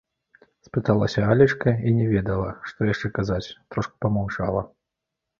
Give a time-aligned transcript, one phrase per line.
[0.67, 4.65] —спыталася Алечка і не ведала, што яшчэ казаць, трошку памаўчала.